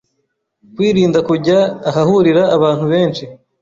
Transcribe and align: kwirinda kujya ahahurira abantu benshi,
kwirinda 0.75 1.19
kujya 1.27 1.59
ahahurira 1.89 2.43
abantu 2.55 2.85
benshi, 2.93 3.23